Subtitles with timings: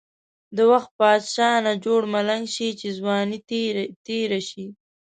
[0.55, 3.39] د وخت بادشاه نه جوړ ملنګ شی، چی ځوانی
[4.07, 4.65] تیره شی.